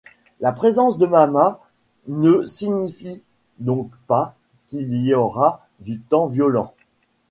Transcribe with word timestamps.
La 0.39 0.51
présence 0.51 0.97
de 0.97 1.05
mammas 1.05 1.59
ne 2.07 2.43
signifie 2.47 3.21
donc 3.59 3.91
pas 4.07 4.33
qu'il 4.65 4.91
y 4.99 5.13
aura 5.13 5.67
du 5.79 5.99
temps 5.99 6.25
violent. 6.25 6.73